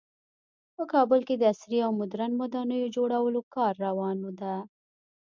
[0.75, 4.53] په کابل کې د عصري او مدرن ودانیو جوړولو کار روان ده